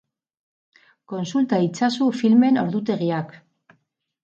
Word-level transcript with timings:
Kontsulta 1.13 1.59
itzazu 1.67 2.09
filmen 2.23 2.59
ordutegiak! 2.65 3.39